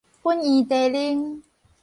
[0.23, 1.43] 粉圓茶奶